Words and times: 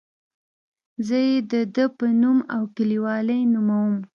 زه 1.07 1.17
یې 1.27 1.37
د 1.51 1.53
ده 1.75 1.85
په 1.97 2.05
نوم 2.21 2.37
او 2.55 2.63
لیکلوالۍ 2.75 3.41
نوموم. 3.53 3.93